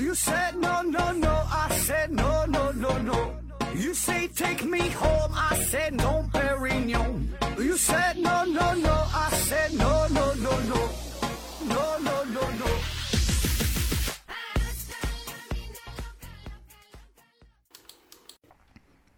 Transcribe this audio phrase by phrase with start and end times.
[0.00, 1.28] You said no, no, no.
[1.28, 3.34] I said no, no, no, no.
[3.74, 5.30] You say take me home.
[5.34, 7.28] I said no, Perignon.
[7.58, 8.94] You said no, no, no.
[9.12, 10.88] I said no, no, no, no.
[11.68, 12.66] No, no, no, no.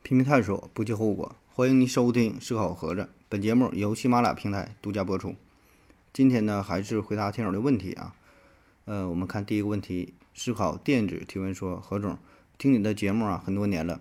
[0.03, 1.37] 拼命探索，不计后果。
[1.55, 5.37] 欢迎您收听《思考盒子》，本节目由喜马拉雅平台独家播出。
[6.13, 8.17] 今天呢，还是回答听友的问题啊。
[8.85, 12.19] 呃，我们看第一个问题，思考电子提问说：何总，
[12.59, 14.01] 听你的节目啊很多年了，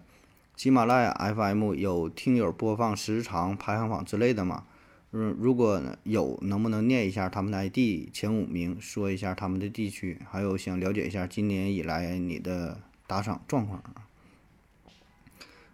[0.55, 4.65] 喜马拉雅 FM 有听友播放时长排行榜之类的吗？
[5.13, 14.07] 嗯，如果有，能不能念一下他们的 ID 前五名，说一下他们的地区，还有想了解一下今年以来你的打赏状况啊？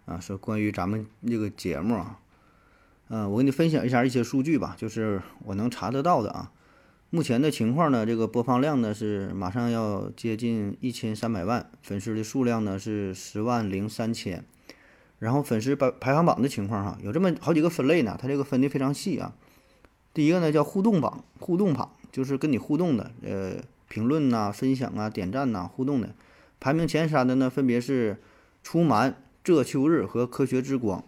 [0.06, 2.18] 啊，说关于咱们这个节目啊，
[3.08, 6.50] 嗯，我给你分享一下一些数据吧，就是我能查得到的啊。
[7.10, 14.44] 目前的情况呢，这个播放量呢是马上要接近一千三百万，粉丝的数量呢是十万零三千。
[15.18, 19.34] 然后粉丝排排行榜的情况哈，有这么好几个分类呢，它这个分的非常细啊。
[20.12, 23.54] 第一个呢叫互动榜，互动榜就是跟你互动的，呃，
[23.88, 26.14] 评论呐、分享啊、点赞呐、互动的。
[26.60, 28.18] 排名前三的呢分别是
[28.62, 29.16] 出蛮。
[29.44, 31.02] 这秋日和科学之光，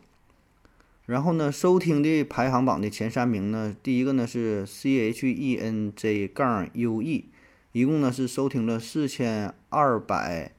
[1.11, 7.25] 然后呢，收听的排行榜的前三名呢，第一个呢是 C H E N J 杠 U E，
[7.73, 10.53] 一共呢是收听了四千二百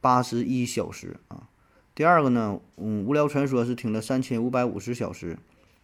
[0.00, 1.46] 八十一小时啊。
[1.94, 5.36] 第二个呢，嗯，无聊传说是听了三千五百五十小时。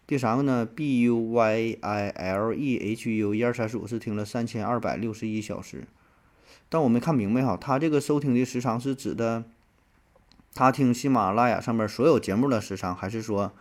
[0.07, 5.87] 第三个呢，B U Y I L E H U 一二三四五是听了三千二百六十一小时。
[6.71, 9.45] 但我没看明白哈，他这个收听的时长是指的。
[10.55, 13.53] 他听喜马拉雅上面所有节目的时长，还是说，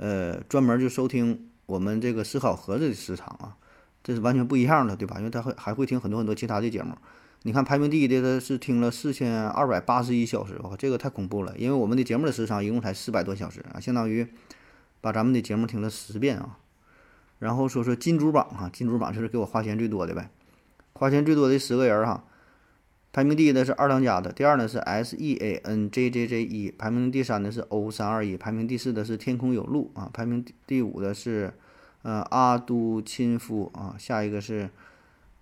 [0.00, 3.54] 呃，专门就收听我们这个思考盒子的时长啊？
[4.02, 5.18] 这是完全不一样的，对吧？
[5.18, 6.96] 因为他会还会听很多很多其他的节目。
[7.42, 11.54] 你看排名第一的，他是听了四千二百八十一小时，哇，这个太恐怖了！
[11.58, 14.26] 因为我们的节目的时长一共才四百多小时啊，相当于
[15.02, 16.56] 把咱们的节目听了十遍啊。
[17.38, 20.30] 然后说说金主榜哈，金主榜就是给我花钱最多的呗，
[20.94, 22.24] 花钱最多的十个人哈。
[23.12, 31.52] 排名第一的是二当家的，第二呢是 S E A N J J J 一，排名第三的是 O 三二一，排名第四的是天空有路啊，排名第五的是
[32.02, 34.70] 呃阿都亲夫啊，下一个是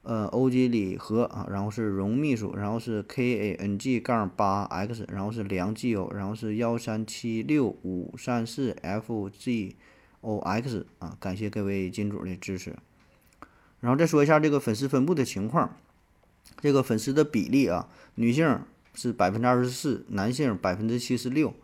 [0.03, 9.77] 呃欧吉里和啊，然后是荣秘书，然后是 K A N G 杠八 X，然后是梁基友，然后是幺三七六五三四 F G
[10.23, 12.75] O X 啊，感谢各位金主的支持，
[13.81, 15.77] 然后再说一下这个粉丝分布的情况。
[16.61, 18.61] 这个粉丝的比例啊，女性
[18.95, 21.55] 是百分之二十四，男性百分之七十六。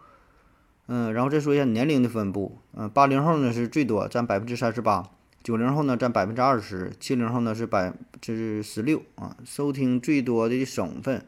[0.86, 2.58] 嗯，然后再说一下年龄的分布。
[2.74, 5.02] 嗯，八零后呢是最多，占百分之三十八；
[5.42, 9.36] 九零后呢占百分之二十；七零后呢是百分之十六啊。
[9.44, 11.24] 收听最多的省份，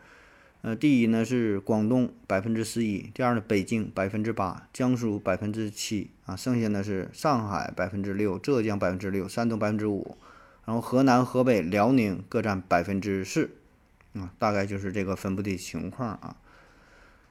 [0.60, 10.16] 呃，第一呢是广东百分之十一，第二呢北京百分之八，江苏百分之七啊，剩下呢是上海百分之六，浙江百分之六，山东百分之五。
[10.66, 13.50] 然后河南、河北、辽宁各占百分之四，
[14.12, 16.36] 啊，大概就是这个分布的情况啊。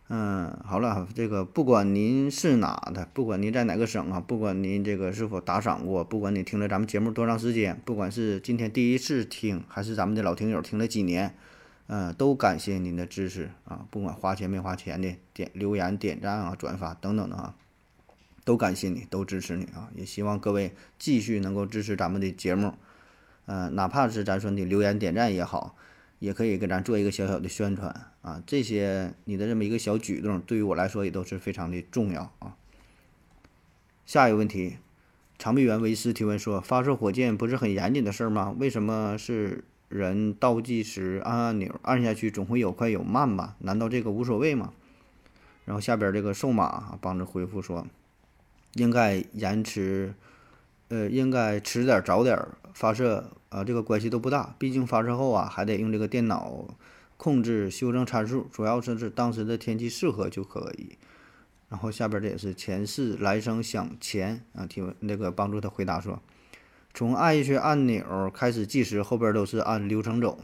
[0.08, 11.36] 嗯，好了，这个不管您是哪的，不管您在哪个省啊，不管您这个是否打赏过，不管你听了咱们节目多长时间，不管是今天第一次听，还是咱们的老听友听了几年，
[11.88, 13.88] 嗯，都感谢您的支持啊。
[13.90, 17.56] 不管花钱没花钱的，点留言、点赞啊、转发等等的啊，
[18.46, 19.90] 都感谢你，都支持你啊。
[19.96, 22.76] 也希望各位继续能够支持咱们的节目。
[23.46, 25.76] 呃，哪怕是咱说你留言点赞也好，
[26.18, 28.42] 也可以给咱做一个小小的宣传啊。
[28.46, 32.56] 这些你的这么一个小举动，对于我来说也都是非常的重要啊。
[34.06, 34.78] 下一个问题，
[35.38, 38.56] 长臂猿维斯提问说：发射火箭不是很严谨的事儿吗？
[38.60, 43.56] 为什么是人倒计时按按钮按下去总会有快有慢吧？
[43.60, 44.74] 难道这个无所谓吗？
[45.66, 47.86] 然后下边这个瘦马帮着回复说：
[48.74, 50.16] 应该延迟。
[50.90, 52.38] 呃，应该迟点早点
[52.74, 54.56] 发射啊，这个关系都不大。
[54.60, 56.68] 毕竟发射后啊，还得用这个电脑
[57.18, 60.98] 控制修正参数，主要是是当时的天气适合就可以。
[61.70, 66.22] 然后下边这也是前世来生想钱啊，提问那个帮助他回答说，
[66.94, 70.38] 从按下去按钮开始计时，后边都是按流程走。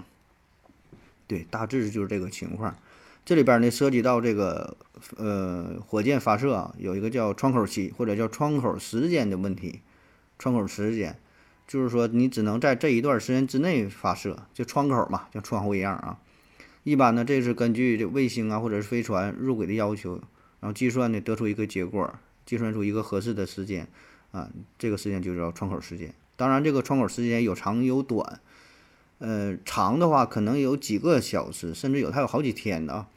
[1.27, 2.75] 对，大致就是这个情况。
[3.23, 4.75] 这里边呢涉及到这个
[5.17, 9.81] 呃火箭发射啊，有一个叫窗口期或者叫窗口时间的问题。
[10.41, 11.19] 窗口时间，
[11.67, 16.17] 就是说你只能在这一段时间之内发射，就窗口嘛，像窗户一样啊。
[16.83, 20.15] 一般呢，这是根据这卫星啊或者是飞船入轨的要求，
[20.59, 22.11] 然后计算呢得出一个结果，
[22.43, 23.87] 计算出一个合适的时间
[24.31, 24.49] 啊，
[24.79, 26.11] 这个时间就叫窗口时间。
[26.35, 28.39] 当然，这个窗口时间有长有短，
[29.19, 33.07] 呃，长的话可能有几个小时，甚至有它有好几天的啊。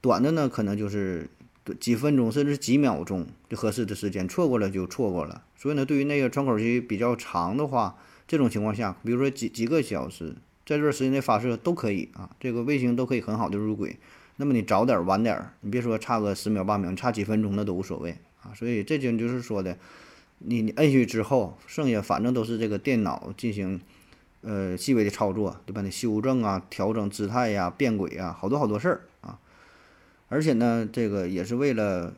[0.00, 1.28] 短的呢，可能就是
[1.80, 5.42] 几分钟，甚至几秒钟就合适的时间，错过了就错过了。
[5.58, 7.96] 所以呢，对于那个窗口期比较长的话，
[8.26, 10.30] 这种情况下，比如说几几个小时，
[10.64, 13.98] 在这段时间内发射都可以啊，这个卫星都可以很好的入轨。
[14.36, 18.54] 那么你早点晚点，你别说差个十秒八秒，你差几分钟那都无所谓啊。
[18.54, 19.76] 所以这就就是说的，
[20.38, 23.80] 你你摁下去之后，剩下反正都是这个电脑进行。
[24.40, 25.82] 呃，细微的操作，对吧？
[25.82, 29.36] 你修正啊，调整姿态呀，变轨啊，好多好多事儿啊。
[30.28, 32.14] 而且呢，这个也是为了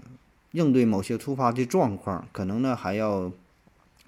[0.52, 3.32] 应对某些突发的状况，可能呢还要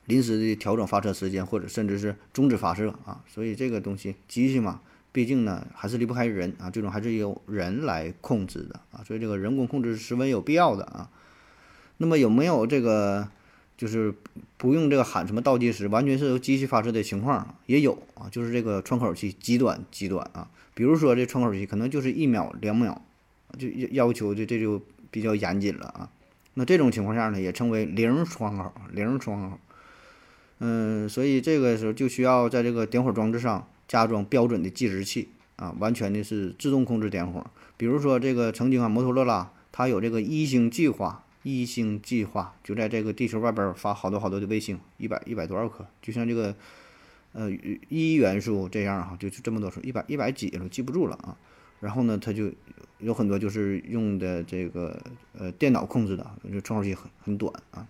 [0.07, 3.23] 临时的调整发射时间，或者甚至是终止发射啊。
[3.29, 4.81] 所以这个东西机器嘛，
[5.13, 9.05] 毕竟呢还是离不开人啊，最终还是由人来控制的啊。
[9.07, 11.11] 所以这个人工控制是十分有必要的啊。
[11.99, 13.29] 那么有没有这个？
[13.75, 14.15] 就是
[14.59, 18.29] 不用这个喊什么倒计时，完全是由机器发射的情况也有啊。
[18.31, 23.03] 就是这个窗口期极短极短啊，比如说这窗口期可能就是一秒两秒，
[23.59, 24.81] 就要求的这就
[25.11, 26.09] 比较严谨了啊。
[26.55, 29.59] 那这种情况下呢，也称为零窗口，零窗口。
[30.59, 37.45] 嗯，所以这个时候就需要在这个点火装置上加装标准的计时器啊，完全的是自动控制点火。
[37.77, 41.25] 比如说这个曾经啊，摩托罗拉它有这个一星计划。
[41.45, 46.55] 一星计划就在这个地球外边发好多好多的卫星，一百一百多少颗，就像这个
[47.33, 47.51] 呃
[47.89, 51.37] 一元素这样哈，就这么多数，一百一百几了，记不住了啊。
[51.83, 52.49] 然后呢，它就
[53.01, 55.03] 有很多就是用的这个
[55.37, 57.89] 呃电脑控制的，这窗口期很很短啊。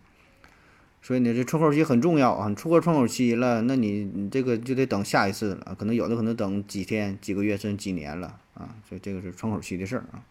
[1.03, 2.49] 所以呢，这窗口期很重要啊。
[2.49, 8.75] 你错过窗口期了，那你你这个就得等下一次了，可能有的可能等几天、几个月甚至几年了啊。
[8.89, 10.25] 所以这个是窗口期的事儿啊。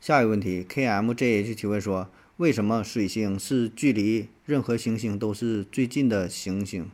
[0.00, 6.90] 下一个问题，KMJH 提问说：为什么水星是距离任何行星都是最近的行星？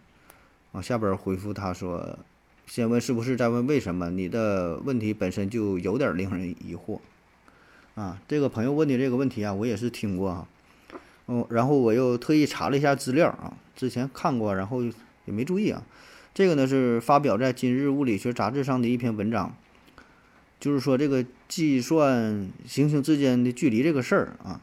[0.72, 2.18] 啊，下边回复他说：
[2.70, 4.10] 先问是不是，再问为什么？
[4.10, 7.00] 你的问题本身就有点令人疑惑。
[7.96, 10.46] 啊，这个朋友问的这个问题啊，我也是听过哈。
[11.26, 14.92] 哦，然后我又特意查了一下资料啊，之前看过，然后也
[15.34, 15.82] 没注意啊。
[16.32, 19.52] 这个呢是发表在《今日物理学杂志》上的一篇文章。
[20.60, 24.60] 就是说，这个计算行星之间的距离这个事儿啊，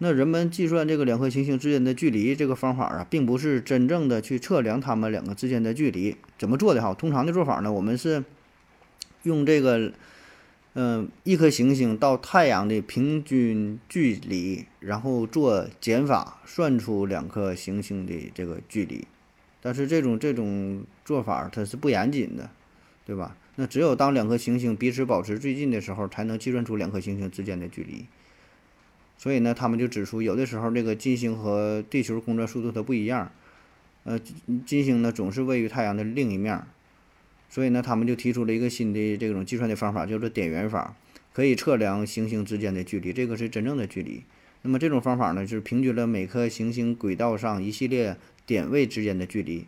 [0.00, 6.16] 那人们计算这个两颗行星之间的距离这个方法啊，并不是真正的去测量它们两个之间的距离。
[6.38, 6.94] 怎么做的哈？
[6.94, 8.22] 通常的做法呢，我们是
[9.24, 9.92] 用这个，
[10.74, 19.04] 嗯，一颗行星到太阳的平均距离，然后做减法，算出两颗行星的这个距离。
[19.60, 22.48] 但是这种这种做法它是不严谨的，
[23.04, 23.36] 对吧？
[23.56, 28.06] 那只有当两颗行星彼此保持最近的时候，才能计算出两颗行星之间的距离。
[29.18, 33.30] 所以呢，他们就指出，有的时候这个金星和地球公转速度它不一样。
[34.04, 34.18] 呃，
[34.64, 36.62] 金星呢总是位于太阳的另一面，
[37.50, 40.96] 所以呢，他们就提出了一个新的这种计算的方法，叫做点圆法，
[41.34, 44.22] 可以测量行星之间的距离，这个是真正的距离。
[44.62, 48.16] 那么这种方法呢，就是平均了每颗行星轨道上一系列
[48.46, 49.66] 点位之间的距离，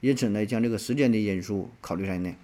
[0.00, 2.34] 因此呢，将这个时间的因素考虑在内。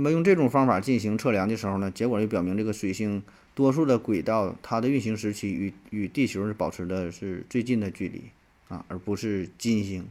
[0.00, 3.20] 那么用这种方法进行测量的时候呢，结果就表明这个水星
[3.56, 8.22] 多数的轨道，它的运行时期与与地球是保持的是最近的距离
[8.68, 10.06] 啊，而不是金星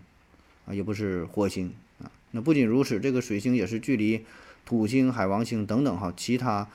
[0.66, 1.72] 啊，也不是火星
[2.04, 2.12] 啊。
[2.32, 4.26] 那不仅如此，这个水星也是距离
[4.66, 6.68] 土星、海王星等等哈其他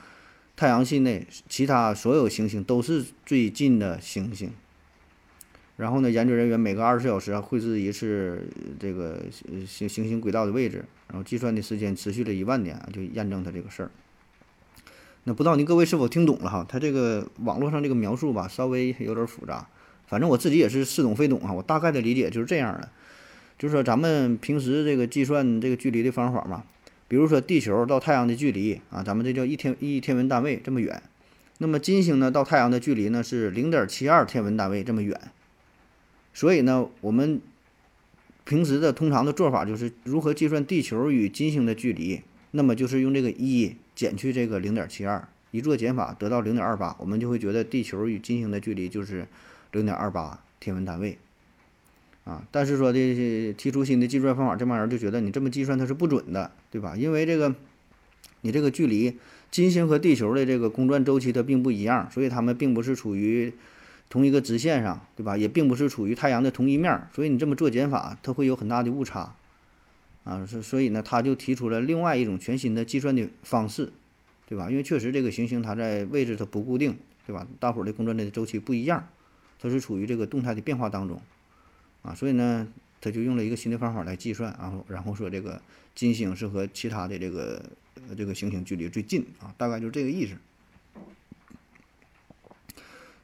[0.55, 4.49] 太阳系内其他所有行星都是最近的行星。
[5.75, 8.47] 然后呢，研究人员每隔二十四小时绘制一次
[8.79, 9.23] 这个
[9.67, 13.91] 行行星轨道的位置，然后计算的时间持续了一万年，就验证它这个事儿。
[15.23, 16.65] 那不知道您各位是否听懂了哈？
[16.67, 19.67] 它这个网络上这个描述吧，稍微有点复杂。
[20.05, 21.51] 反正我自己也是似懂非懂哈。
[21.51, 22.89] 我大概的理解就是这样的，
[23.57, 26.65] 就是说咱们平时这个计算这个距离的方法嘛，
[27.07, 31.01] 比如说地球到太阳的距离啊，咱们这叫一天一天文单位这么远。
[31.57, 35.19] 那么金星呢到太阳的距离呢是零点七二天文单位这么远。
[36.33, 37.39] 所以呢，我们
[38.43, 42.21] 平时的通常的做法就是如何计算地球与金星的距离，
[42.51, 49.27] 那么就是用这个一减去这个零点七二，一做减法得到零点二八，我们就会觉得地球与金星的距离就是
[49.71, 51.17] 零点二八天文单位，
[52.25, 56.95] 啊，但是说的提出新的计算方法，这帮人就觉得你这么计算它是不准的，对吧？
[56.97, 57.55] 因为这个
[58.41, 59.17] 你这个距离，
[59.51, 63.53] 金星和地球的这个公转周期它并不一样，所以它们并不是处于。
[64.09, 65.35] 同一个直线上，对吧？
[65.35, 69.35] 也并不是处于太阳的同一面，所以你这么做减法，它会有很大的误差，
[70.23, 73.91] 啊，所所以呢，他就提出了另外一种全新的计算的方式，
[74.47, 74.69] 对吧？
[74.69, 76.95] 因为确实这个行星它在位置它不固定，
[77.25, 77.47] 对吧？
[77.59, 79.07] 大伙儿的公转的周期不一样，
[79.59, 81.19] 它是处于这个动态的变化当中，
[82.03, 82.67] 啊，所以呢，
[83.01, 85.59] 他就用了一个新的方法来计算，然后然后说这个
[85.95, 87.63] 金星是和其他的这个
[88.15, 90.35] 这个行星距离最近啊，大概就是这个意思。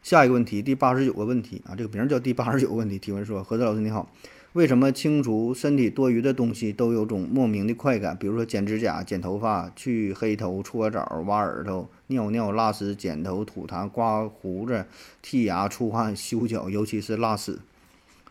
[0.01, 2.97] 下一个问题，第八十九个问题啊，这个名叫第八十九个问题。
[2.97, 4.09] 提问说：何子老师你好，
[4.53, 8.17] 为什么清除身体多余的东西都有种莫名的快感？
[8.17, 14.85] 比如说剪指甲、剪头发、去黑头、搓澡、挖耳朵、尿尿、拉屎、剪头、吐痰、刮胡子、
[15.23, 17.59] 剔牙、出汗、修脚，尤其是拉屎。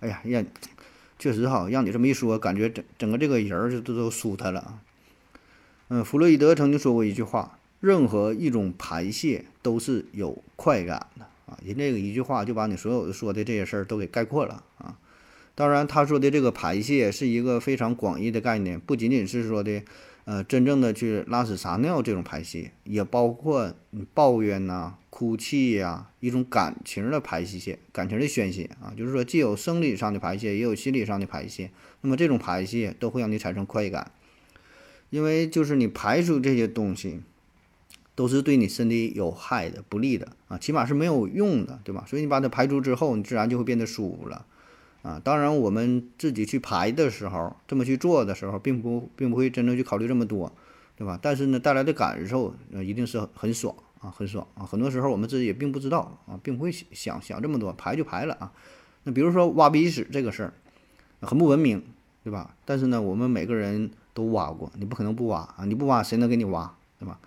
[0.00, 0.44] 哎呀，呀，
[1.18, 4.80] 确实哈，让你这么一说，感觉整整个这个人儿就都都舒坦了。
[5.88, 11.26] 嗯，弗洛伊德曾经说过一句话：任何一种排泄都是有快感的。
[11.48, 14.98] 啊，人这个一句话就把你所有的说的这些事儿都给概括了啊。
[15.54, 19.82] 当然，他说的这个排泄是一个非常广义的概念，不仅仅是说的，
[20.24, 28.94] 呃，真正的去拉屎撒尿这种排泄，也包括你抱怨呐、哭泣呀，一种感情的排泄、感情的宣泄啊。
[28.96, 31.70] 就是说，既有生理上的排泄，也有心理上的排泄。
[32.02, 34.12] 那么这种排泄都会让你产生快感，
[35.10, 37.20] 因为就是你排出这些东西。
[38.18, 42.04] 都是对你身体有害的、不利的啊，起码是没有用的，对吧？
[42.04, 44.44] 所以你把它排出之后，你自然就会变得舒服了
[45.02, 45.20] 啊。
[45.22, 50.52] 当然，我们自己去排的时候，这么去做的时候，并不并不会真正去考虑这么多，
[50.96, 51.16] 对吧？
[51.22, 54.66] 但是呢，带来的感受呃一定是很爽啊，很爽啊。
[54.66, 58.52] 很多时候我们自己也并不知道啊，并不会想想这么多，排就排了啊。
[59.04, 60.52] 那比如说挖鼻屎这个事儿，
[61.20, 61.84] 很不文明，
[62.24, 62.56] 对吧？
[62.64, 67.20] 但是呢，我们每个人都挖过，你不可能不挖啊，你不挖谁能给你挖，对吧？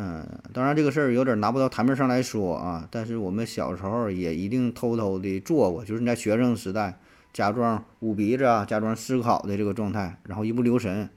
[0.00, 7.00] 嗯，当然这个事儿有点拿不到台面上来说啊，但是我们小时候也一定偷偷的做过，就是你在学生时代
[7.32, 11.10] 假装捂鼻子啊，假装思考的这个状态，然后一不留神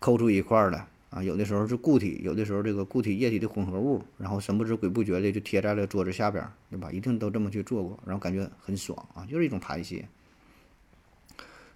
[0.00, 6.90] 抠出一块儿来啊，有的时候是固体，有的时候这个固体液体的混合物，然后神不知鬼不觉的就贴在了桌子下边，对吧？
[6.90, 10.08] 一定都这么去做过，然后感觉很爽啊，就是一种排泄。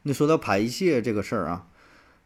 [0.02, 1.68] 那说到排泄这个事儿啊，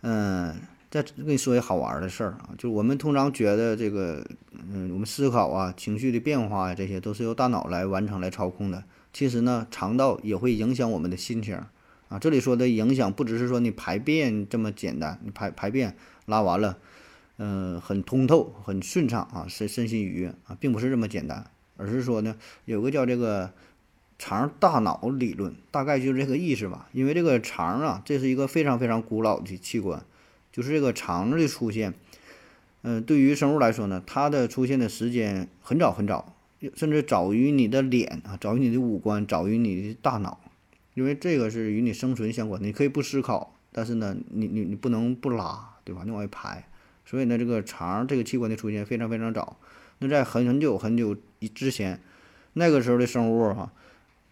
[0.01, 0.57] 嗯。
[0.91, 4.27] 再跟你说一好玩的事儿啊，就是我们通常觉得这个，
[4.73, 8.83] 嗯，我们思考啊、情绪的变化呀，这些都是由大脑来完成、来操控的。
[9.13, 11.55] 其实呢，肠道也会影响我们的心情
[12.09, 12.19] 啊。
[12.19, 16.77] 这里说的影响，不只是说你排便这么简单，你排排便拉完了，
[17.39, 23.53] 嗯，很通透、很顺畅啊，身身心愉悦啊，并不是这么简单，而是说呢，有个叫这个
[24.19, 26.89] 肠大脑理论，大概就是这个意思吧。
[26.91, 30.05] 因为这个肠啊，这是一个非常非常古老的器官。
[30.53, 31.95] 就是这个肠子的出现，
[32.83, 36.35] 嗯，对于生物来说呢，它的出现的时间很早很早，
[36.75, 40.41] 甚至早于你的脸啊，早于你的五官，早于你的大脑，
[40.95, 42.67] 因为这个是与你生存相关的。
[42.67, 46.03] 你可以不思考，但是呢，你你你不能不拉，对吧？
[46.05, 46.67] 你往外排，
[47.05, 49.57] 所以呢，这个肠这个器官的出现非常非常早。
[49.99, 51.17] 那在很很久很久
[51.55, 52.01] 之前，
[52.55, 53.71] 那个时候的生物哈，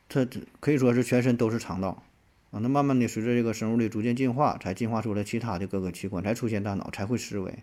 [0.09, 0.27] 它
[0.61, 2.03] 可以说是全身都是肠道。
[2.51, 7.63] 啊，那慢慢的随着这个生物的逐渐进化，才进化出来其他的各个器官，才出现大脑，才会思维。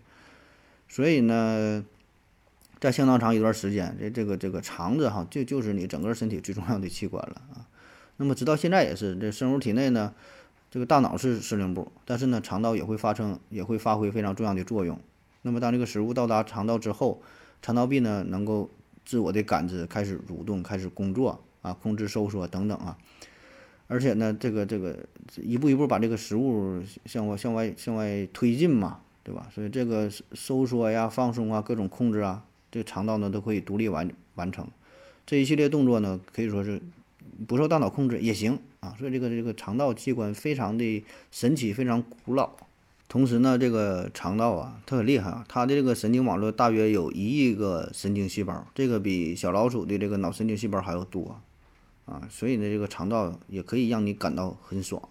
[0.88, 1.84] 所以呢，
[2.78, 7.66] 在相当长一段时间，这这个这个肠子哈，就就是你整个身体最重要的器官了啊。
[8.18, 10.14] 那么直到现在也是，这生物体内呢，
[10.70, 15.00] 这个大脑是司令部，但是呢，肠道也会发生，也会发挥非常重要的作用。
[15.42, 17.20] 那么当这个食物到达肠道之后，
[17.60, 18.70] 肠道壁呢能够
[19.04, 22.96] 自我的感知，开始蠕动，开始工作啊，控制收缩等等啊。
[23.88, 24.98] 而且呢，这个这个
[25.36, 29.48] 一步一步把这个食物向外向外向外推进嘛，对吧？
[29.54, 34.66] 所以这个收缩呀、放松啊、各种控制啊，这个肠道呢都可以独立完完成。
[35.24, 36.80] 这一系列动作呢，可以说是
[37.46, 38.94] 不受大脑控制也行啊。
[38.98, 42.50] 所以这个这个肠道器官非常的神奇，非常古老。
[43.08, 51.40] 同时呢，这个肠道啊，它很厉害啊，它的这个神经网络大约有一亿个神经细胞，这个比小老鼠的这个脑神经细胞还要多。
[52.06, 55.02] 啊所以呢，这个肠道也可以让你感到很爽。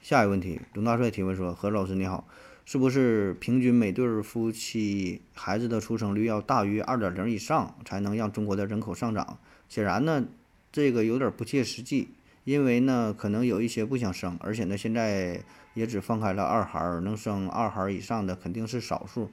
[0.00, 2.26] 下一个问题，龙大帅提问说：“何老师你好，
[2.64, 9.38] 是不是平均每对夫妻孩子的出生率要大于二点零以上，才能让中国的人口上涨？”
[9.70, 10.24] 显然呢，
[10.72, 12.08] 这个有点不切实际，
[12.42, 15.40] 因为呢，可能有一些不想生，而且呢，现在
[15.74, 19.30] 也只放开了二孩，能生二孩以上的肯定是少数。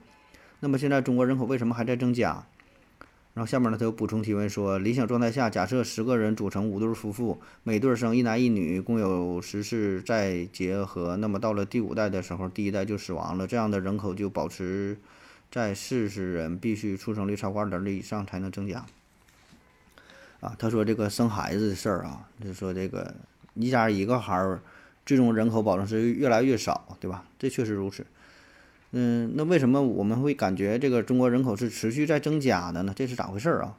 [0.60, 2.46] 那么现在中国人口为什么还在增加？
[3.32, 14.98] 然后下面呢，他又补充提问说：理想状态下，假设十个人组成五对夫妇，每对生一男一女，共有十次再结合，那么到了第五代的时候，第一代就死亡了，这样的人口就保持
[15.50, 18.84] 在四十人，必须出生率超过二点零以上才能增加。
[20.40, 23.14] 啊，他说这个生孩子的事儿啊，就是说这个
[23.54, 24.60] 一家一个孩儿，
[25.06, 27.24] 最终人口保证是越来越少，对吧？
[27.38, 28.04] 这确实如此。
[28.92, 32.92] 嗯，那为什么我们会感觉这个中国人口是持续在增加的呢？
[32.96, 33.76] 这是咋回事啊？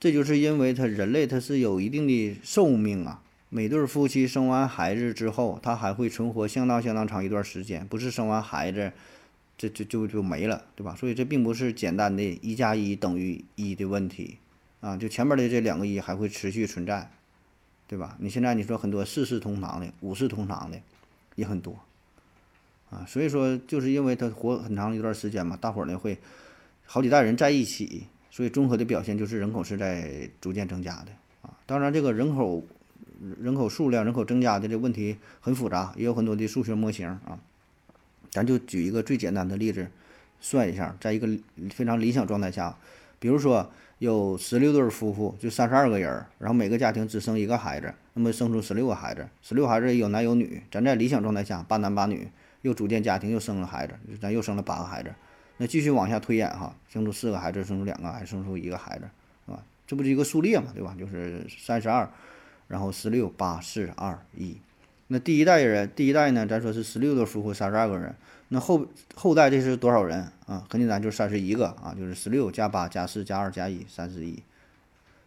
[0.00, 8.92] 这就是因为它人类它是有一定的寿命啊，每对夫妻生完孩子之后，他还会存活相当相当长一段时间，不是生完孩子
[9.56, 10.94] 这就就就没了，对吧？
[10.94, 14.36] 所以这并不是简单的一加一等于一的问题
[14.80, 17.10] 啊，就前面的这两个一还会持续存在，
[17.86, 18.16] 对吧？
[18.18, 20.78] 你现在你说很多四世同堂的、五世同堂的
[21.36, 21.78] 也很多
[22.96, 26.16] 啊，所以说就是因为他活很长一段时间嘛，大伙儿呢会
[26.86, 31.12] 好几代人在一起，所以综合的表现就是人口是在逐渐增加的
[31.42, 31.52] 啊。
[31.66, 32.64] 当然，这个人口
[33.40, 37.38] 人口数量、人口增加的这问题很复杂，也有很多的数学模型啊。
[38.30, 39.86] 咱就举一个最简单的例子，
[40.40, 41.28] 算一下，在一个
[41.70, 42.76] 非常理想状态下，
[43.18, 50.62] 比如说有十六对夫妇，就三十二个人，然后每个家庭只生一个孩子，那么生出十六个孩子，十六孩子有男有女。
[50.70, 52.28] 咱在理想状态下，八男八女，
[52.62, 55.14] 又组建家庭，又生了孩子，咱又生了八个孩子。
[55.58, 59.08] 那继续往下推演哈，生出四个孩子，生出两个，还生出一个孩子，
[59.46, 59.62] 是吧？
[59.86, 60.94] 这不是一个数列嘛，对吧？
[60.98, 62.10] 就是三十二，
[62.68, 64.56] 然后十六、八、四、二、一。
[65.08, 68.14] 那第一代人，第一代呢，咱说是十六对夫妇，三十二个人。
[68.48, 70.66] 那后后代这是多少人啊？
[70.68, 74.42] 很简单，就是三十一个啊，就是十六加八加四加二加一，三十一。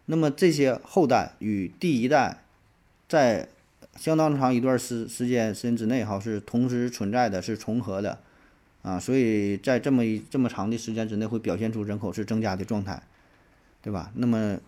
[0.06, 2.42] 那么这些后代与第一代
[3.08, 3.48] 在
[3.96, 8.18] 相当长一段时时间时间之内哈是同时存在的，是重合的
[8.82, 13.02] 啊，所以在这么一这么长的时间之内会表现出人口是增加的状态，
[13.82, 14.10] 对吧？
[14.14, 14.58] 那么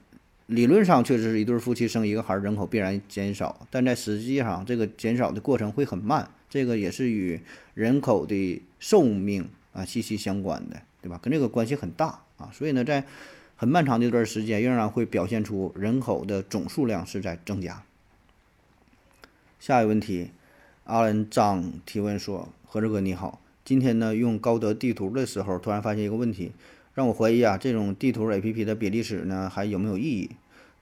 [0.47, 6.29] 理论上确实是一对夫妻生一个孩儿，人口必然减少，但在实际上这个减少的过程会很慢。
[6.51, 7.41] 这个也是与
[7.73, 11.19] 人口的寿命啊息息相关的，对吧？
[11.23, 12.51] 跟这个关系很大啊。
[12.53, 13.03] 所以呢，在
[13.57, 17.83] 很漫长的一段时间，仍然会表现出人口的总数量是在增加。
[19.63, 20.33] 下一个问题，
[20.87, 26.51] 阿伦张提问说：“何志哥你好，今天呢用高德地图的时候，突然发现一个问题，
[26.95, 30.31] 让我怀疑啊，这种地图 APP 的比例尺呢还有没有意义？”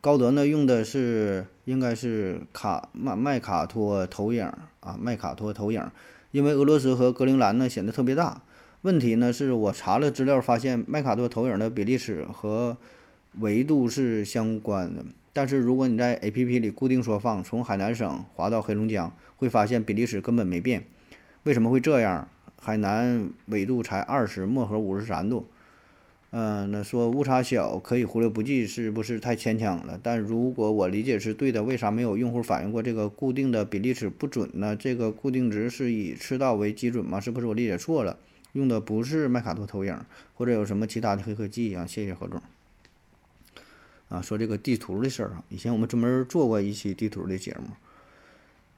[0.01, 5.87] 高德呢用的是应该是卡麦麦卡托投影啊，麦卡托投影，
[6.31, 8.41] 因为俄罗斯和格陵兰呢显得特别大。
[8.81, 12.79] 问题呢是我查了资料发现麦卡托投影的比例尺和
[13.41, 20.85] 维度是相关的，但是如果你在 APP 里固定缩放，从海南省滑到黑龙江，会发现比例尺根本没变。
[21.45, 22.29] 为什么会这样？
[22.61, 25.47] 海南纬度才二十，漠河五十三度。
[26.33, 29.99] 嗯，那说误差小可以忽略不计，是不是太牵强了？
[30.03, 34.77] 但如果我理解是对的，为啥没有用户反映过这个固定的比例尺不准呢？
[34.77, 37.19] 这个固定值是以赤道为基准吗？
[37.19, 38.19] 是不是我理解错了？
[38.53, 39.99] 用的不是麦卡托投影，
[40.35, 41.87] 或者有什么其他的黑科技啊？
[41.87, 42.41] 谢谢何总。
[44.11, 47.69] 啊，说这个地图的事儿啊，以前我们专门做过一期地图的节目。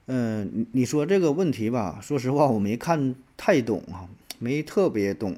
[0.07, 4.07] 嗯，你你说这个问题吧，说实话我没看太懂啊，
[4.38, 5.37] 没特别懂。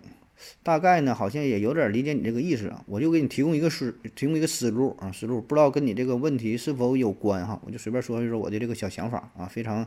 [0.62, 9.87] 大概呢，好像也有点理解你这个意思啊，我就给你提供一个思，提供一个思路啊，思路不知道跟你这个问题是否有关哈，我就随便说一说我的这个小想法啊，非常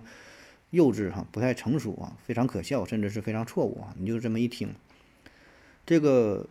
[0.71, 4.69] 幼稚哈，不太成熟啊，非常可笑，甚至是非常错误啊，你就这么一听，
[5.85, 6.47] 这个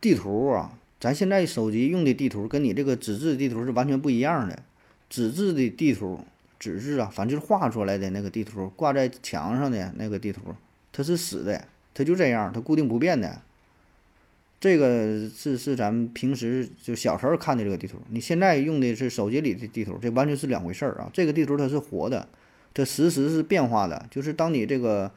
[0.00, 4.62] 地图啊，咱现在手机用的地图跟你这个纸质地图是完全不一样的，
[5.08, 6.20] 纸质的地图，
[6.58, 10.54] 纸质啊，反正就是画出来的那个地图，挂在墙上的那个地图，
[10.92, 11.64] 它是死的。
[11.92, 13.42] 它就这样，它固定不变的。
[14.60, 21.10] 这个是是咱们平时就小时候看的这个地图，你现在用的是手机里的地图，这完全是两回事儿啊。
[21.12, 22.28] 这个地图它是活的，
[22.72, 24.06] 它实时是变化的。
[24.08, 25.10] 就是当你这个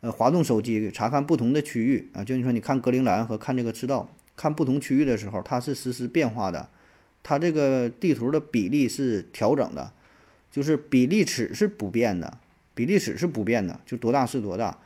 [0.00, 6.68] 呃滑动手机查看不同的区域啊，就你说你看格陵兰和看这个赤道，看不同区域的时候，它是实时变化的。
[7.22, 9.90] 它这个地图的比例是调整的，
[10.52, 12.38] 就是比例尺是不变的，
[12.74, 14.78] 比例尺是不变的，就多大是多大。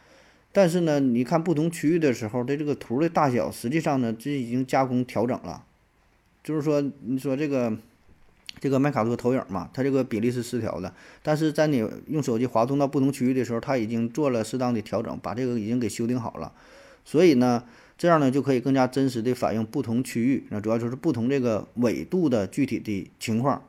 [0.53, 5.65] 但是呢，你看不同区域的时候，它这个图的大小，实际上呢，这已经加工调整了。
[6.43, 7.77] 就是说，你说这个
[8.59, 16.51] 这个麦卡托投影嘛，它这个比例是失调的，但是在你用手机滑动到不同区域的时候，它已经做了适当的调整，把这个已经给修订好了。
[17.05, 17.63] 所以呢，
[18.01, 23.63] 这样呢就可以更加真实的反映不同区域，那主要就是不同这个纬度的具体的情况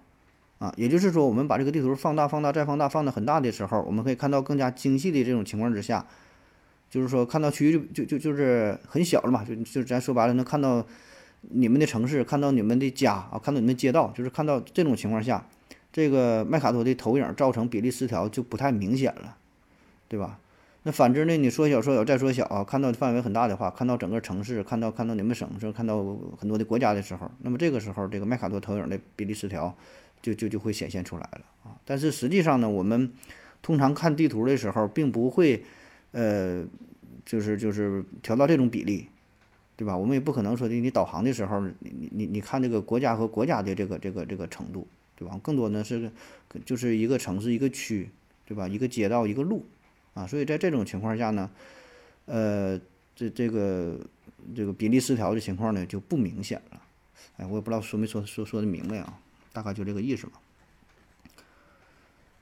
[0.58, 0.74] 啊。
[0.78, 6.08] 也就是说，我们把这个地图放大、放大再放大，放的很大的时候，我们可以看到更加精细的这种情况之下。
[6.90, 10.86] 就是说，看到区域就就就是很小了嘛，就就咱说白了，能看到
[11.42, 15.46] 你们的城市，看到你们的家啊，看到你们的街道，就是看到这种情况下，
[15.92, 19.36] 这个麦卡托的投影造成比例失调就不太明显了，
[20.08, 20.40] 对吧？
[20.84, 26.04] 那反之呢，你缩小缩小再缩小啊，看到范围很大的话，看到整个城市，看到看到你们省市，看到
[26.38, 29.76] 很多的国家的时候，那么这个时候这个麦卡托投影的比例失调
[30.22, 31.78] 就就就会显现出来了啊。
[31.86, 33.12] 但是实际上呢，我们
[33.62, 35.64] 通常看地图的时候，并不会。
[36.14, 36.66] 呃，
[37.26, 39.08] 就是就是调到这种比例，
[39.78, 39.96] 对吧？
[39.96, 45.40] 我们也不可能说的，你导航的时候，你你你你看这个国家和国家的这个这个这个程度，对吧？
[45.42, 46.12] 更多呢是
[46.66, 48.10] 就是一个城市一个区，
[48.46, 48.68] 对吧？
[48.68, 49.64] 一个街道一个路
[50.14, 51.50] 啊，所以在这种情况下呢，
[52.26, 52.80] 呃，
[53.16, 54.00] 这这个
[54.56, 56.82] 这个比例失调的情况呢就不明显了。
[57.38, 59.18] 哎，我也不知道说没说说说的明白啊，
[59.54, 60.34] 大概就这个意思吧。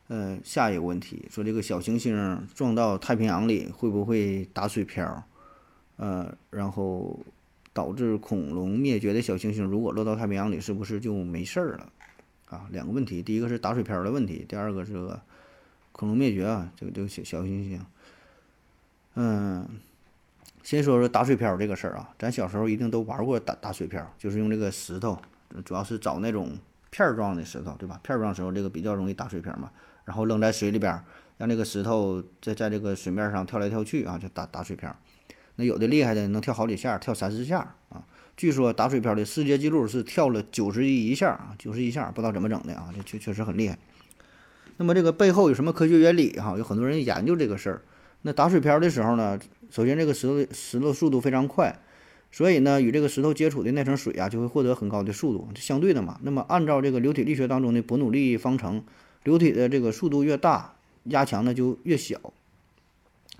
[0.07, 5.23] 呃，下一个问题说这个小行星撞到太平洋里会不会打水漂？
[5.97, 7.19] 呃，然后
[7.73, 11.91] 导致恐龙灭绝的小行星如果落到太平洋里是不是就没事儿了？
[12.45, 15.21] 啊，两个问题，第一个是打水漂的问题，第二个是个
[15.99, 17.85] 恐龙灭绝啊，这个这个小小行星。
[19.15, 19.67] 嗯，
[20.63, 25.19] 先说说打水漂这个事儿啊，咱小时候一定都玩过打打水漂，就是用这个石头，
[25.65, 26.57] 主要是找那种
[26.89, 27.99] 片儿状的石头，对吧？
[28.01, 29.71] 片儿状石头这个比较容易打水漂嘛。
[30.05, 31.03] 然后扔在水里边，
[31.37, 34.95] 让这个石头在在这个水面上跳来跳去啊，就打打水漂。
[35.57, 38.05] 那有的厉害的能跳好几下，跳三四下啊。
[38.37, 43.77] 据说打水漂的世界纪录是跳了九十一下啊，九十一下，不知道怎么整的啊，这确确实很厉害。
[44.79, 46.57] 那么这个背后有什么科学原理哈？
[46.57, 47.81] 有很多人研究这个事儿。
[48.21, 49.37] 那打水漂的时候呢，
[49.69, 51.77] 首先这个石头石头速度非常快，
[52.31, 56.17] 所以呢与这个石头接触的那层水啊就会获得很高的速度，相对的嘛。
[56.23, 58.83] 那么按照这个流体力学当中的伯努利方程。
[59.25, 62.17] 流体的这个速度越大，压强呢就越小，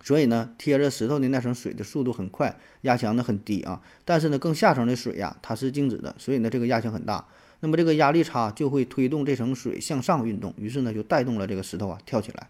[0.04, 3.82] 所以呢，贴着石头的那层水的速度很快，压强呢很低啊。
[4.04, 7.26] 但是呢，更下层的水呀，它是静止的，所以呢，这个压强很大。
[7.62, 12.50] 那么这个压力差就会推动这层水向上运动，于是呢，就带动了这个石头啊跳起来。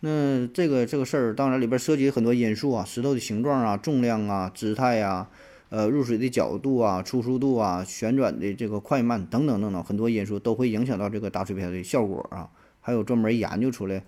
[0.00, 5.28] 那这个这个事儿，当然里边涉及很多因素啊，石头的形状啊、重量啊、姿态呀。
[5.74, 12.50] 呃，入水的角度啊、初速度啊、旋转的这个快慢等等等等，很多因素都会影响到这个打水漂的效果啊。
[12.82, 14.04] 还有专门研究出来，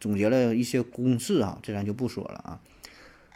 [0.00, 2.60] 总结了一些公式啊，这咱就不说了啊。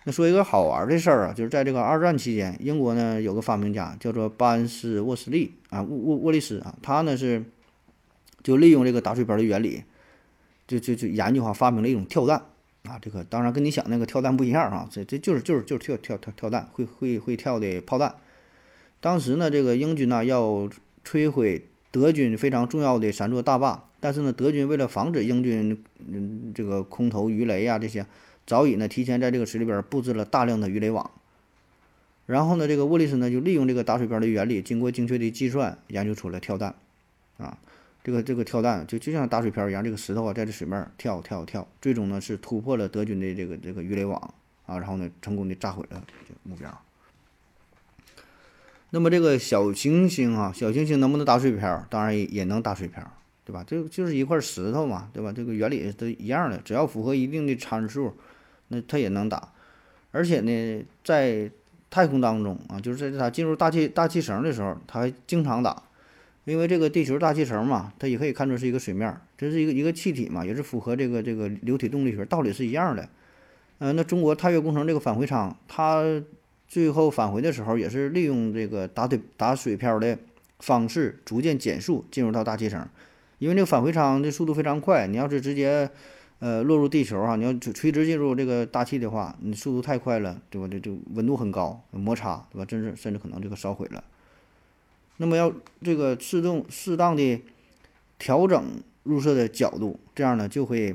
[0.09, 7.45] 那说一个好玩的事儿啊，就是在这个二战期间，英国呢有个发明家叫做班斯沃斯利啊，沃沃沃利斯啊，他呢是
[8.45, 9.83] 就利用这个打水漂的原理，
[10.69, 12.41] 就就就研究哈，发明了一种跳弹。
[12.85, 18.15] 啊，这个当然跟你想那个跳弹不一样啊，这这就是就是就是跳跳跳跳弹，会会会跳的炮弹。
[19.01, 20.71] 当时呢，这个英军呢要
[21.05, 28.07] 摧毁德军非常重要的三座大坝，但是呢，德军为了防止英军嗯这个空投鱼雷啊这些，
[28.47, 31.11] 早已呢提前在这个水里边布置了大量的鱼雷网。
[32.27, 36.75] 然后呢，这个沃利斯呢就利用这个打水漂的原理，经过精确的计算，研究出了跳弹，
[37.39, 37.59] 啊。
[38.03, 44.33] 这个这个跳弹就就像打水漂一样，这个石头啊在这水面跳跳跳，最终呢是突破了德军的这个这个鱼雷网
[44.65, 46.01] 啊，然后呢成功的炸毁了
[46.45, 46.81] 目标。
[48.91, 51.85] 那么这个小行星啊，小行星能不能打水漂？
[51.91, 53.03] 当然也能打水漂，
[53.45, 53.65] 对吧？
[53.67, 55.33] 这就是一块石头嘛，对吧？
[55.33, 58.15] 这个原理都一样的，只要符合一定的参数，
[58.69, 59.53] 那它也能打。
[60.13, 61.51] 而且呢，在
[61.91, 65.83] 太空当中啊，就是在它进入大气大气层的时候，它还经常打。
[66.45, 73.09] 因为这个地球大气层嘛，它也可以看作是一个水面，这是一个一个气体嘛，也是符合这个这个流体动力学道理是一样的。
[73.79, 76.23] 呃，那中国探月工程这个返回舱，它
[76.69, 80.17] 最后返回的时候也是利用这个打水打水漂的
[80.61, 82.89] 方式，逐渐减速进入到大气层。
[83.39, 85.91] 因为这个返回舱的速度非常快，你要是直接
[86.39, 90.69] 呃落入地球哈，你要垂直进入这个大气的话，你速度太快了，对吧？
[90.71, 92.67] 这就温度很高，摩擦，对吧？
[92.69, 94.05] 甚至甚至可能这个烧毁了。
[95.17, 95.51] 那么要
[95.83, 97.41] 这个适动适当的
[98.19, 98.63] 调整
[99.03, 100.95] 入射的角度，这样呢就会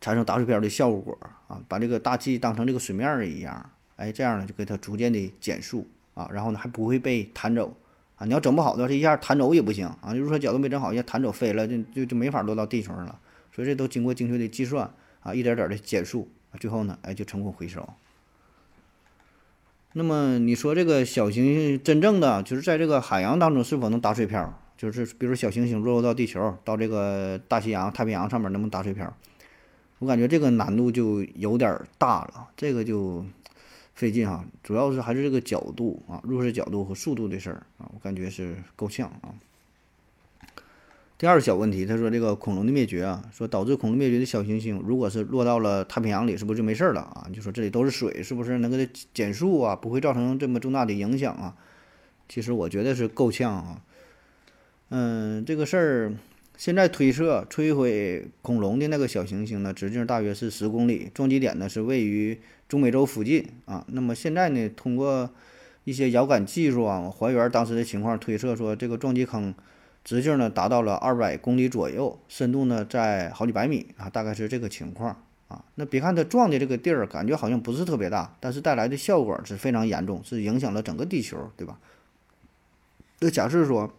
[0.00, 7.72] 产生打水漂的效果啊，把这个大气当成这个水面儿一样，哎，这样呢就给它逐渐的减速啊，然后呢还不会被弹走
[8.16, 8.26] 啊。
[8.26, 13.16] 你要整不好的话，这一下弹走也不行啊，入射角度没整好，一下弹走飞了，就就就没法落到地球上了。
[13.56, 16.28] 所以这都经过精确的计算啊，一点点的减速，
[16.60, 17.88] 最后呢，哎，就成功回收。
[19.94, 24.60] 那么你说这个小行星真正的就是在这个海洋当中是否能打水漂？
[24.76, 29.10] 就是比如小行星落入到地球，到这个大西洋、太平洋上面能不能打水漂？
[30.00, 33.24] 我感觉这个难度就有点大了，这个就
[33.94, 34.44] 费劲哈。
[34.62, 39.32] 主要是还是这个角度啊，入射角度和速度的事儿啊，我感觉是够呛啊。
[41.18, 47.26] 第二个小问题，他说这个恐龙的灭绝啊，说导致恐龙灭绝的小行星，如果是落到了太平洋里，是不是就没事了啊？
[47.32, 49.74] 就说这里都是水，是不是能给它减速啊？
[49.74, 51.56] 不会造成这么重大的影响啊？
[52.28, 53.80] 其实我觉得是够呛啊。
[54.90, 56.12] 嗯，这个事儿
[56.58, 63.86] 现在推测，摧毁恐龙的那个小行星呢，直径大约是十公里，撞击点呢是位于中美洲附近啊。
[63.88, 65.30] 那么现在呢，通过
[65.84, 69.54] 一些遥感技术啊，还原当时的情况，推测说这个撞击坑。
[70.06, 75.64] 直径呢达到了二百公里左右，深度呢在好几百米啊，大概是这个情况啊。
[75.74, 81.80] 那别看它撞的这个地儿感觉好像不是特别大，但是带来的效果是非常严重，是影响了整个地球，对吧？
[83.18, 83.92] 那假设说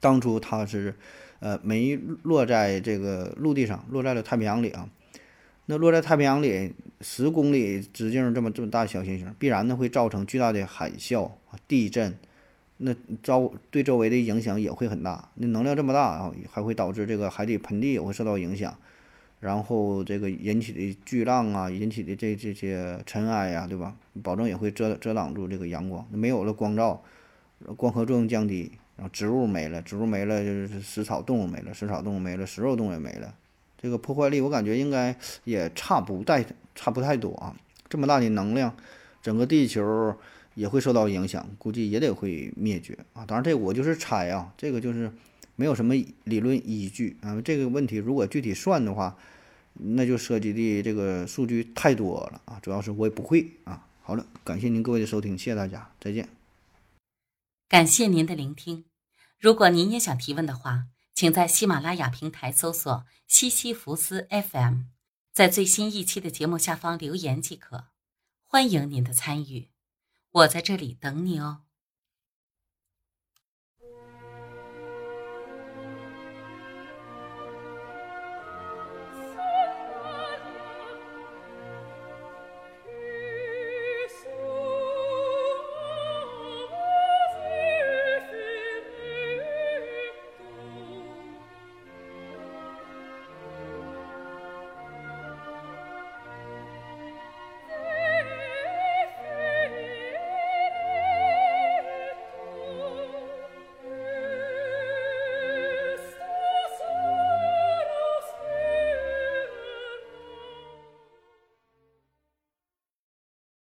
[0.00, 0.96] 当初它是
[1.38, 4.88] 呃没落在这个陆地上，落在了太平洋里啊。
[5.66, 11.30] 那落在太平洋里十公里直径这么这么大小行星，必然呢会造成巨大的海啸、
[11.68, 12.18] 地震，
[12.78, 15.28] 那遭对周围的影响也会很大。
[15.34, 18.76] 那能量这么大啊，还会导致这个海底盆地也会受到影响，
[19.40, 23.94] 然后这个引起的巨浪啊，引起的这这些尘埃呀，对吧？
[24.22, 27.02] 保证也会遮遮挡住这个阳光，没有了光照，
[27.76, 33.34] 光合作用降低，然后植物没了，植物没了就是食草动物没了，食草动物没了，食肉动物也没了。
[33.80, 37.54] 这个破坏力，我感觉应该也差不太差不太多啊。
[37.88, 38.74] 这么大的能量，
[39.22, 40.16] 整个地球
[40.58, 43.24] 也会受到影响，估计也得会灭绝啊。
[43.24, 45.12] 当然，这我就是猜啊，这个就是
[45.54, 45.94] 没有什么
[46.24, 47.40] 理论依据啊。
[47.40, 49.16] 这个问题如果具体算的话，
[49.72, 52.58] 那就涉及的这个数据太多了啊。
[52.60, 53.86] 主要是我也不会啊。
[54.02, 56.28] 好了，感谢您各位的收听，谢谢大家，再见。
[57.68, 58.84] 感谢您的聆听。
[59.38, 60.88] 如果您也想提问的话。
[61.18, 64.82] 请在喜马拉雅平台搜索“西西弗斯 FM”，
[65.32, 67.86] 在最新一期的节目下方留言即可。
[68.46, 69.66] 欢迎您的参与，
[70.38, 71.67] 我在这里等你哦。